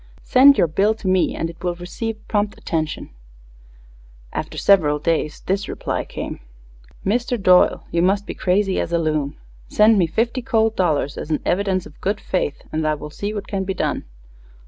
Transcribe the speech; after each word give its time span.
Send 0.23 0.57
your 0.57 0.65
bill 0.65 0.95
to 0.95 1.07
me 1.07 1.35
and 1.35 1.47
it 1.47 1.63
will 1.63 1.75
receive 1.75 2.27
prompt 2.27 2.59
attention_. 2.59 3.11
After 4.33 4.57
several 4.57 4.97
days 4.97 5.41
this 5.45 5.67
reply 5.69 6.05
came: 6.05 6.39
_Mister 7.05 7.39
Doyle 7.39 7.83
you 7.91 8.01
must 8.01 8.25
be 8.25 8.33
crazy 8.33 8.79
as 8.79 8.91
a 8.91 8.97
loon. 8.97 9.37
Send 9.67 9.99
me 9.99 10.07
fifty 10.07 10.41
cold 10.41 10.75
dollars 10.75 11.19
as 11.19 11.29
an 11.29 11.39
evvidence 11.45 11.85
of 11.85 12.01
good 12.01 12.19
fayth 12.19 12.63
and 12.71 12.87
I 12.87 12.95
wull 12.95 13.11
see 13.11 13.31
what 13.31 13.47
can 13.47 13.63
be 13.63 13.75
done. 13.75 14.05